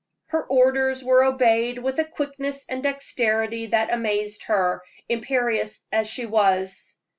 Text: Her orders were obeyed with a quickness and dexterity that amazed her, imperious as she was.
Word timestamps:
Her 0.29 0.43
orders 0.47 1.03
were 1.03 1.23
obeyed 1.23 1.77
with 1.77 1.99
a 1.99 2.03
quickness 2.05 2.65
and 2.67 2.81
dexterity 2.81 3.67
that 3.67 3.93
amazed 3.93 4.45
her, 4.45 4.81
imperious 5.07 5.85
as 5.91 6.07
she 6.07 6.25
was. 6.25 6.97